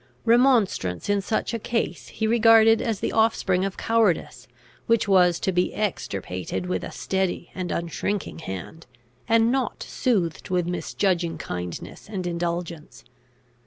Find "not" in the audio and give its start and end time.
9.51-9.83